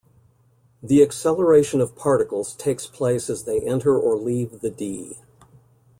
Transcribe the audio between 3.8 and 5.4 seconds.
or leave the dee.